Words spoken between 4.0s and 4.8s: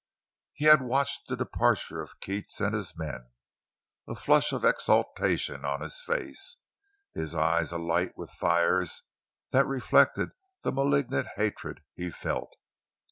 a flush of